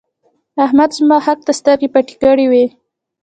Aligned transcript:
احمد 0.65 0.89
زما 0.97 1.17
حق 1.25 1.39
ته 1.47 1.51
سترګې 1.59 1.87
پټې 1.93 2.15
کړې 2.21 2.45
وې. 2.51 2.65